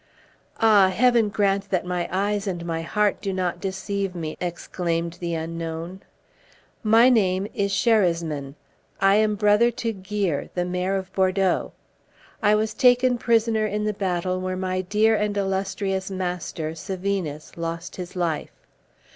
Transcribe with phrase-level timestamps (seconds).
[0.59, 0.87] "Ah!
[0.89, 6.01] Heaven grant that my eyes and my heart do not deceive me," exclaimed the unknown;
[6.81, 8.55] "my name is Sherasmin;
[8.99, 11.71] I am brother to Guire, the Mayor of Bordeaux.
[12.41, 17.97] I was taken prisoner in the battle where my dear and illustrious master, Sevinus, lost
[17.97, 18.65] his life.